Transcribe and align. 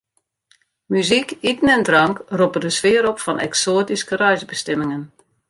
Muzyk, 0.93 1.31
iten 1.51 1.69
en 1.73 1.83
drank 1.87 2.23
roppe 2.39 2.59
de 2.65 2.69
sfear 2.77 3.05
op 3.11 3.19
fan 3.25 3.39
eksoatyske 3.47 4.15
reisbestimmingen. 4.23 5.03